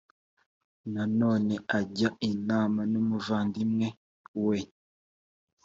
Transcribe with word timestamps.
nanone 0.93 1.55
ajya 1.79 2.09
inama 2.31 2.81
numuvandimwe 2.91 3.87
we 4.47 4.59